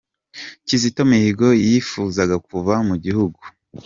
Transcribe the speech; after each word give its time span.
Kizito 0.67 1.01
Mihigo 1.09 1.47
yifuzaga 1.67 2.35
kuva 2.47 2.73
mu 2.87 2.95
gihugu 3.03 3.39